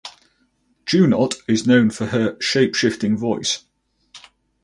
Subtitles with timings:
[0.87, 3.65] Junot is known for her "shapeshifting voice".